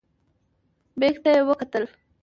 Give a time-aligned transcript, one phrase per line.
[0.99, 1.87] بیک ته یې وکتلې.